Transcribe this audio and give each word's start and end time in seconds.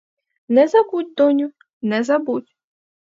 Не 0.57 0.63
забудь, 0.73 1.13
доню, 1.17 1.47
не 1.91 1.99
забудь! 2.07 2.49